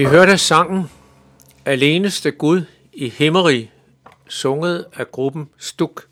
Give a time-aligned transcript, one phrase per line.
[0.00, 0.90] Vi hørte sangen
[1.64, 2.62] Aleneste Gud
[2.92, 3.72] i Himmerig,
[4.28, 6.06] sunget af gruppen Stuk.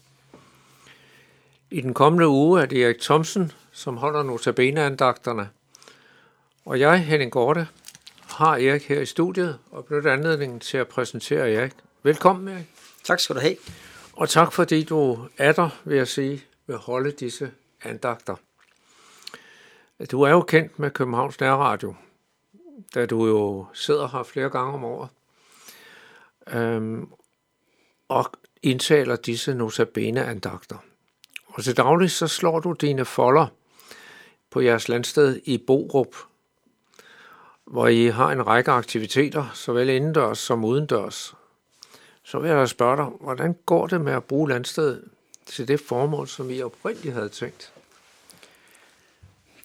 [1.71, 5.49] I den kommende uge er det Erik Thomsen, som holder notabeneandagterne.
[6.65, 7.69] Og jeg, Henning Gorte,
[8.27, 11.73] har Erik her i studiet og benytter anledningen til at præsentere Erik.
[12.03, 12.67] Velkommen, Erik.
[13.05, 13.57] Tak skal du have.
[14.13, 17.51] Og tak fordi du er der, vil jeg sige, vil holde disse
[17.85, 18.37] andagter.
[20.11, 21.95] Du er jo kendt med Københavns Nærradio,
[22.95, 25.09] da du jo sidder her flere gange om året,
[26.47, 27.09] øhm,
[28.09, 28.33] og
[28.63, 30.77] indtaler disse notabene-andagter.
[31.47, 33.47] Og til daglig så slår du dine folder
[34.51, 36.17] på jeres landsted i Borup,
[37.65, 41.35] hvor I har en række aktiviteter, såvel indendørs som udendørs.
[42.23, 45.05] Så vil jeg spørge dig, hvordan går det med at bruge landstedet
[45.47, 47.73] til det formål, som I oprindeligt havde tænkt?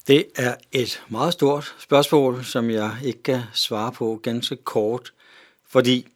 [0.06, 5.12] Det er et meget stort spørgsmål, som jeg ikke kan svare på ganske kort,
[5.68, 6.06] fordi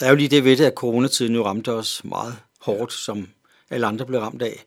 [0.00, 3.28] der er jo lige det ved det, at coronatiden jo ramte os meget hårdt, som
[3.70, 4.64] alle andre blev ramt af.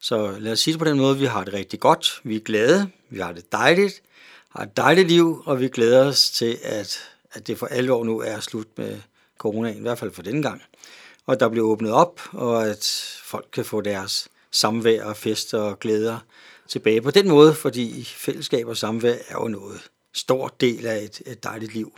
[0.00, 2.40] Så lad os sige det på den måde, vi har det rigtig godt, vi er
[2.40, 4.02] glade, vi har det dejligt,
[4.48, 7.00] har et dejligt liv, og vi glæder os til, at,
[7.32, 9.00] at det for alvor nu er slut med
[9.38, 10.62] coronaen, i hvert fald for denne gang.
[11.26, 15.80] Og der bliver åbnet op, og at folk kan få deres samvær og fester og
[15.80, 16.18] glæder
[16.68, 21.22] tilbage på den måde, fordi fællesskab og samvær er jo noget stor del af et,
[21.26, 21.92] et dejligt liv.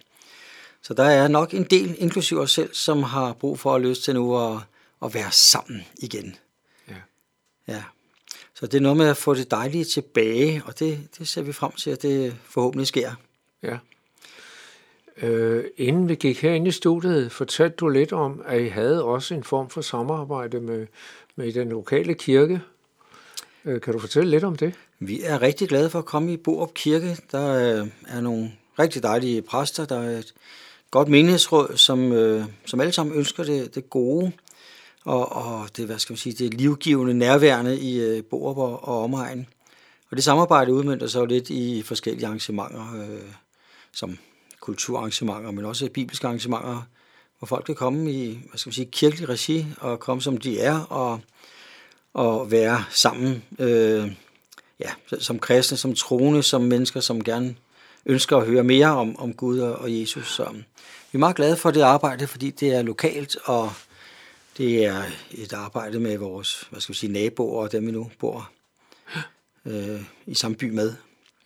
[0.82, 4.04] Så der er nok en del, inklusive os selv, som har brug for at lyst
[4.04, 4.58] til nu at,
[5.04, 6.36] at være sammen igen.
[6.88, 6.94] Ja.
[7.68, 7.82] Ja.
[8.54, 11.52] Så det er noget med at få det dejlige tilbage, og det, det ser vi
[11.52, 13.14] frem til, at det forhåbentlig sker.
[13.62, 13.78] Ja.
[15.22, 19.34] Øh, inden vi gik herinde i studiet, fortalte du lidt om, at I havde også
[19.34, 20.86] en form for samarbejde med,
[21.36, 22.60] med den lokale kirke.
[23.64, 24.74] Øh, kan du fortælle lidt om det?
[24.98, 27.16] Vi er rigtig glade for at komme i Borup Kirke.
[27.32, 29.84] Der øh, er nogle rigtig dejlige præster.
[29.84, 30.34] Der er et
[30.90, 34.32] godt menighedsråd, som, øh, som alle sammen ønsker det, det gode
[35.04, 39.02] og, og det, hvad skal man sige, det livgivende nærværende i øh, Borup og, og
[39.02, 39.46] omegn.
[40.10, 43.30] Og det samarbejde udmyndter sig jo lidt i forskellige arrangementer, øh,
[43.92, 44.18] som
[44.64, 46.82] kulturarrangementer, men også bibelske arrangementer,
[47.38, 50.60] hvor folk kan komme i hvad skal man sige, kirkelig regi og komme som de
[50.60, 51.20] er og,
[52.14, 54.12] og være sammen øh,
[54.80, 57.56] ja, som kristne, som troende, som mennesker, som gerne
[58.06, 60.34] ønsker at høre mere om, om Gud og, og Jesus.
[60.34, 60.44] Så
[61.12, 63.72] vi er meget glade for det arbejde, fordi det er lokalt, og
[64.58, 68.10] det er et arbejde med vores hvad skal vi sige, naboer og dem, vi nu
[68.18, 68.50] bor
[69.66, 70.94] øh, i samme by med.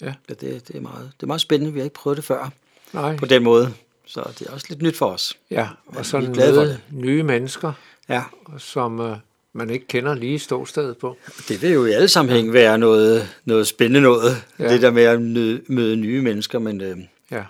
[0.00, 0.14] Ja.
[0.28, 1.72] Det, det, er meget, det er meget spændende.
[1.72, 2.50] Vi har ikke prøvet det før
[2.92, 3.16] Nej.
[3.16, 3.74] på den måde.
[4.06, 5.38] Så det er også lidt nyt for os.
[5.50, 7.72] Ja, og sådan glade nye mennesker,
[8.08, 8.22] Ja,
[8.58, 9.16] som øh,
[9.52, 11.16] man ikke kender lige ståstedet på.
[11.48, 14.64] det vil jo i alle sammenhæng være noget, noget spændende noget, Ja.
[14.64, 14.72] ja.
[14.72, 16.96] det der med at møde, møde nye mennesker, men, øh,
[17.30, 17.44] Ja,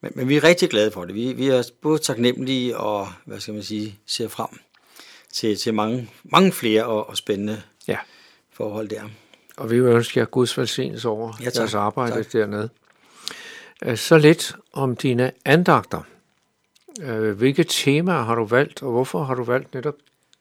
[0.00, 1.14] men, men vi er rigtig glade for det.
[1.14, 4.48] Vi, vi er både taknemmelige og, hvad skal man sige, ser frem
[5.32, 7.96] til, til mange, mange flere og, og spændende ja.
[8.52, 9.02] forhold der.
[9.56, 11.56] Og vi vil ønske jer Guds velsignelse over Ja, tak.
[11.60, 12.32] jeres arbejde Tak.
[12.32, 12.68] dernede.
[13.84, 16.02] Øh, så lidt om dine andagter.
[17.00, 19.94] Øh, hvilke temaer har du valgt, og hvorfor har du valgt netop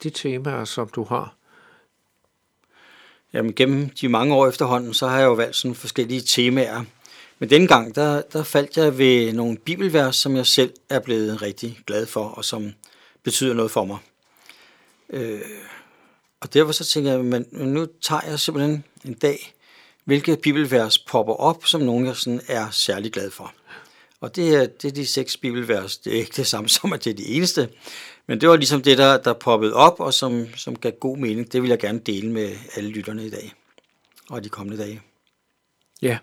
[0.04, 1.36] de temaer, som du har?
[3.34, 6.84] Jamen, gennem de mange år efterhånden, så har jeg jo valgt sådan forskellige temaer.
[7.40, 11.42] Men denne gang, der, der faldt jeg ved nogle bibelvers, som jeg selv er blevet
[11.42, 12.74] rigtig glad for, og som
[13.24, 13.98] betyder noget for mig.
[15.10, 15.42] Øh,
[16.40, 19.54] og derfor så tænker jeg, men men nu tager jeg simpelthen en dag,
[20.10, 23.54] hvilke bibelvers popper op, som nogen jeg sådan er særlig glad for.
[24.22, 25.98] Og det er, det er de seks bibelvers.
[25.98, 27.70] Det er ikke det samme som, at det er de eneste.
[28.28, 31.52] Men det var ligesom det, der, der poppede op, og som, som gav god mening.
[31.54, 33.54] Det vil jeg gerne dele med alle lytterne i dag
[34.30, 35.02] og de kommende dage.
[36.02, 36.18] Ja.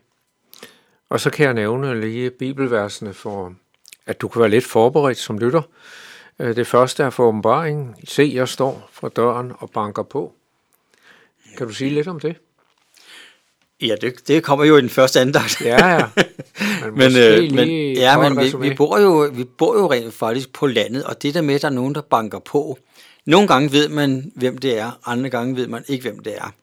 [1.08, 3.54] Og så kan jeg nævne lige bibelversene for,
[4.06, 5.62] at du kan være lidt forberedt som lytter.
[6.38, 7.94] Øh, det første er for åbenbaringen.
[8.04, 10.34] Se, jeg står for døren og banker på.
[11.58, 12.36] Kan du sige lidt om det?
[13.80, 15.60] Ja, det, det kommer jo i den første andagt.
[15.60, 16.08] Ja, ja.
[16.84, 20.14] Men, Men, måske øh, men, ja, men vi, vi, bor jo, vi bor jo rent
[20.14, 22.78] faktisk på landet, og det der med, at der er nogen, der banker på.
[23.24, 26.54] Nogle gange ved man, hvem det er, andre gange ved man ikke, hvem det er.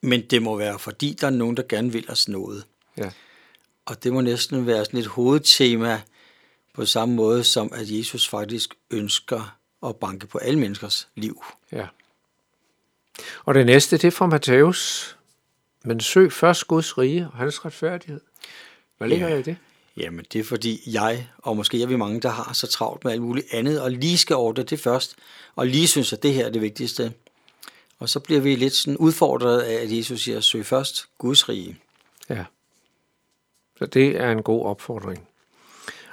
[0.00, 2.64] Men det må være, fordi der er nogen, der gerne vil os noget.
[2.96, 3.10] Ja.
[3.86, 6.00] Og det må næsten være sådan et hovedtema
[6.74, 9.56] på samme måde, som at Jesus faktisk ønsker
[9.86, 11.44] at banke på alle menneskers liv.
[11.72, 11.86] Ja.
[13.44, 15.17] Og det næste, det er fra Matthæus.
[15.84, 18.20] Men søg først Guds rige og hans retfærdighed.
[18.98, 19.32] Hvad ligger Ja.
[19.32, 19.56] der i det?
[19.96, 23.12] Jamen, det er fordi jeg, og måske er vi mange, der har så travlt med
[23.12, 25.16] alt muligt andet, og lige skal ordne det først,
[25.56, 27.12] og lige synes, at det her er det vigtigste.
[27.98, 31.78] Og så bliver vi lidt sådan udfordret af, at Jesus siger, søg først Guds rige.
[32.30, 32.44] Ja.
[33.78, 35.28] Så det er en god opfordring.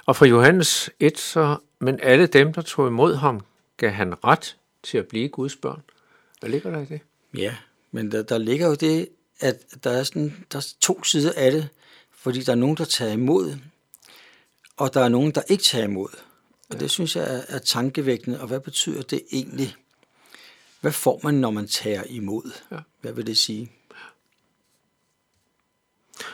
[0.06, 3.40] Og fra Johannes 1, så, men alle dem, der tog imod ham,
[3.76, 5.82] gav han ret til at blive Guds børn.
[6.40, 7.00] Hvad ligger der i det?
[7.36, 7.56] Ja,
[7.92, 9.08] men der, der ligger jo det,
[9.40, 11.68] at der er, sådan, der er to sider af det,
[12.18, 13.56] fordi der er nogen, der tager imod,
[14.76, 16.08] og der er nogen, der ikke tager imod.
[16.68, 16.78] Og ja.
[16.78, 19.74] det synes jeg er, er tankevækkende, og hvad betyder det egentlig?
[20.80, 22.52] Hvad får man, når man tager imod?
[22.70, 22.76] Ja.
[23.00, 23.70] Hvad vil det sige?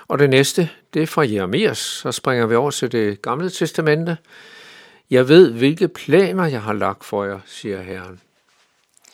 [0.09, 1.79] Og det næste, det er fra Jeremias.
[1.79, 4.17] Så springer vi over til det gamle testamente.
[5.11, 8.21] Jeg ved, hvilke planer jeg har lagt for jer, siger Herren.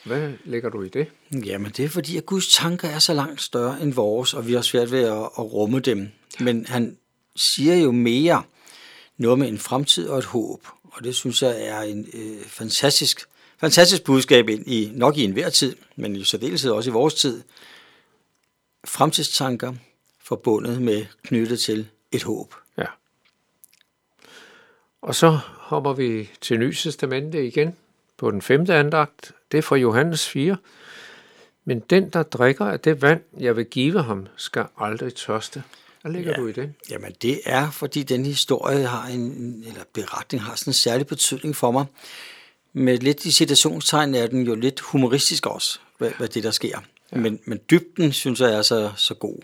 [0.05, 1.07] Hvad lægger du i det?
[1.45, 4.53] Jamen, det er fordi, at Guds tanker er så langt større end vores, og vi
[4.53, 6.09] har svært ved at, at rumme dem.
[6.41, 6.97] Men han
[7.37, 8.43] siger jo mere
[9.17, 10.67] noget med en fremtid og et håb.
[10.83, 13.21] Og det synes jeg er en øh, fantastisk,
[13.61, 17.43] fantastisk budskab ind i, nok i enhver tid, men i særdeleshed også i vores tid.
[18.85, 19.75] Fremtidstanker
[20.25, 22.55] forbundet med knyttet til et håb.
[22.79, 22.87] Ja.
[25.03, 27.77] Og så hopper vi til Ny Testamente igen
[28.19, 29.33] på den femte andagt.
[29.53, 30.57] Det er fra Johannes 4.
[31.65, 35.63] Men den, der drikker af det vand, jeg vil give ham, skal aldrig tørste.
[36.03, 36.75] Hvad ligger ja, du i det?
[36.91, 41.57] Jamen det er, fordi den historie har en, eller beretning har sådan en særlig betydning
[41.57, 41.87] for mig.
[42.73, 46.81] Med lidt i citationstegn er den jo lidt humoristisk også, hvad, hvad det der sker.
[47.13, 47.19] Ja.
[47.19, 49.39] Men, men dybden synes jeg er så, så god.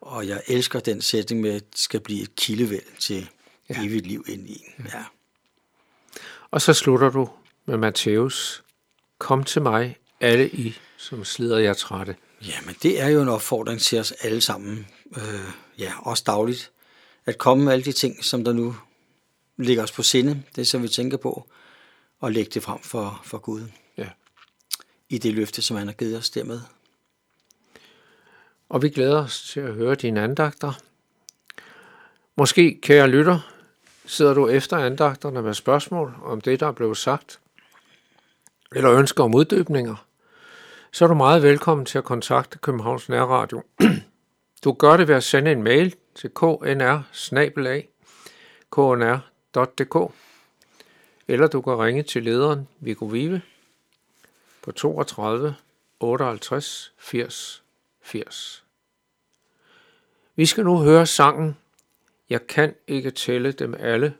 [0.00, 3.28] Og jeg elsker den sætning med, at det skal blive et kildevæld til
[3.70, 3.84] ja.
[3.84, 4.64] evigt liv ind i.
[4.84, 5.04] Ja.
[6.50, 7.28] Og så slutter du
[7.66, 8.64] med Matthæus.
[9.18, 12.16] Kom til mig, alle I, som slider jer trætte.
[12.42, 16.70] Jamen, det er jo en opfordring til os alle sammen, øh, ja, også dagligt,
[17.26, 18.76] at komme med alle de ting, som der nu
[19.56, 21.48] ligger os på sinde, det som vi tænker på,
[22.20, 23.62] og lægge det frem for, for Gud.
[23.96, 24.08] Ja.
[25.08, 26.60] I det løfte, som han har givet os dermed.
[28.68, 30.72] Og vi glæder os til at høre dine andagter.
[32.36, 33.54] Måske, kære lytter,
[34.06, 37.40] sidder du efter andagterne med spørgsmål om det, der er blevet sagt,
[38.74, 40.06] eller ønsker om uddybninger,
[40.92, 43.62] så er du meget velkommen til at kontakte Københavns Nærradio.
[44.64, 47.02] Du gør det ved at sende en mail til knr
[48.72, 50.12] knr.dk
[51.28, 53.42] eller du kan ringe til lederen Viggo Vive
[54.62, 55.54] på 32
[56.00, 57.62] 58 80
[58.02, 58.64] 80.
[60.36, 61.56] Vi skal nu høre sangen
[62.30, 64.14] Jeg kan ikke tælle dem alle,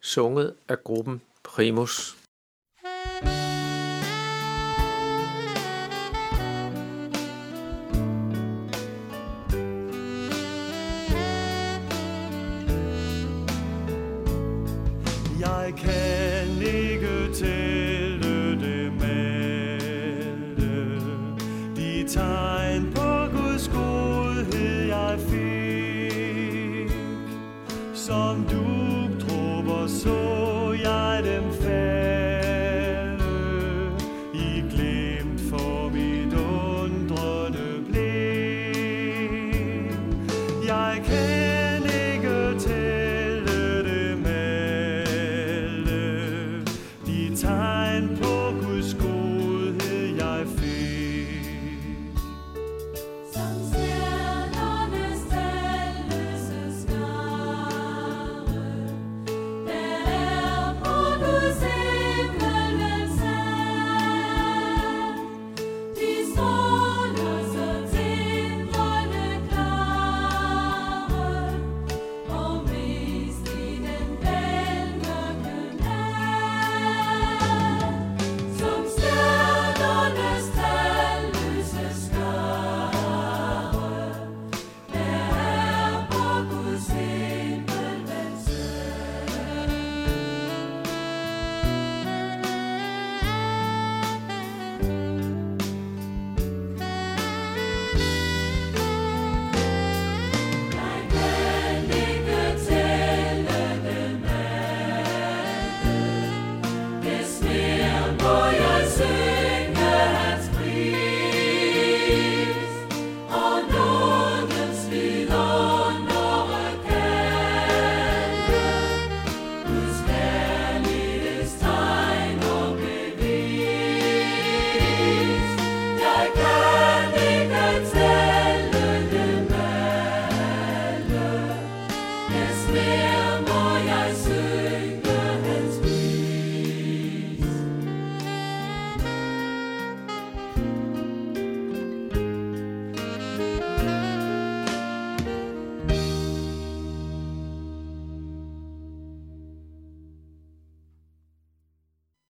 [0.00, 2.16] sunget af gruppen Primus.
[3.22, 3.39] Jeg
[29.90, 30.49] soul.